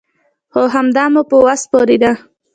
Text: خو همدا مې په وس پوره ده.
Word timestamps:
خو 0.51 0.61
همدا 0.75 1.03
مې 1.13 1.21
په 1.29 1.35
وس 1.45 1.61
پوره 1.71 1.97
ده. 2.03 2.11